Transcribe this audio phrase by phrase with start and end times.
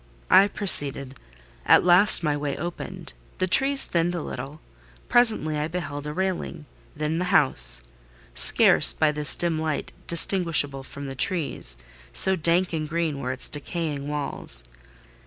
[0.31, 1.19] I proceeded:
[1.63, 4.59] at last my way opened, the trees thinned a little;
[5.09, 11.13] presently I beheld a railing, then the house—scarce, by this dim light, distinguishable from the
[11.13, 11.77] trees;
[12.11, 14.63] so dank and green were its decaying walls.